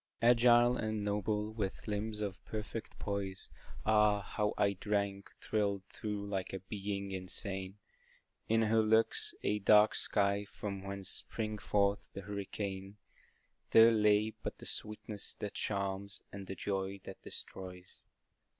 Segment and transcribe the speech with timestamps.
[0.23, 3.49] Agile and noble, with limbs of perfect poise,
[3.85, 7.77] Ah, how I drank, thrilled through like a Being insane,
[8.49, 12.97] In her look, a dark sky, from whence springs forth the hurricane,
[13.69, 18.01] There lay but the sweetness that charms, and the joy that destroys.